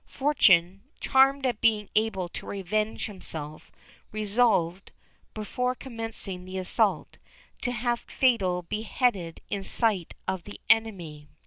Fortuné, 0.11 0.79
charmed 0.99 1.45
at 1.45 1.61
being 1.61 1.87
able 1.93 2.27
to 2.29 2.47
revenge 2.47 3.05
himself, 3.05 3.71
resolved, 4.11 4.91
before 5.35 5.75
commencing 5.75 6.43
the 6.43 6.57
assault, 6.57 7.19
to 7.61 7.71
have 7.71 7.99
Fatal 7.99 8.63
beheaded 8.63 9.41
in 9.51 9.63
sight 9.63 10.15
of 10.27 10.45
the 10.45 10.59
enemy. 10.71 11.27